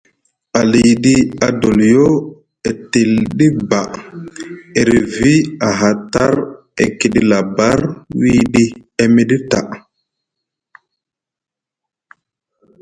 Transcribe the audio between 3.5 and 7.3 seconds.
ba e rivi aha tar e kiɗi